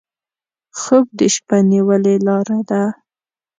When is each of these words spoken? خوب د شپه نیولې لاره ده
خوب 0.79 1.05
د 1.19 1.21
شپه 1.35 1.57
نیولې 1.71 2.15
لاره 2.25 2.59
ده 2.69 2.83